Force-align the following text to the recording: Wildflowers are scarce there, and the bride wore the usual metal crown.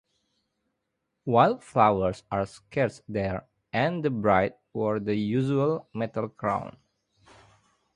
Wildflowers 1.25 2.23
are 2.31 2.47
scarce 2.47 3.03
there, 3.07 3.45
and 3.71 4.03
the 4.03 4.09
bride 4.09 4.55
wore 4.73 4.99
the 4.99 5.13
usual 5.13 5.89
metal 5.93 6.27
crown. 6.29 6.75